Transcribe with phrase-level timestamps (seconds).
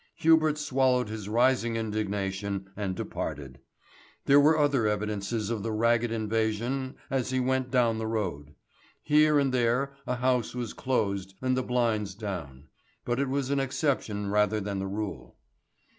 [0.15, 3.59] Hubert swallowed his rising indignation and departed.
[4.25, 8.55] There were other evidences of the ragged invasion as he went down the road.
[9.03, 12.69] Here and there a house was closed and the blinds down;
[13.05, 15.37] but it was an exception rather than the rule.